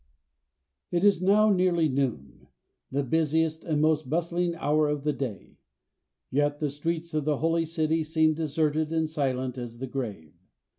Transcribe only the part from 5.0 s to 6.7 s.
the day; yet